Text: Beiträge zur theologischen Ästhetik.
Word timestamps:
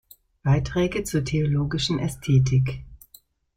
Beiträge 0.41 1.03
zur 1.03 1.23
theologischen 1.23 1.99
Ästhetik. 1.99 2.83